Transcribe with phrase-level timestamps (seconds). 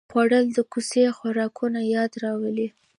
[0.11, 2.67] خوړل د کوڅې خوراکونو یاد راولي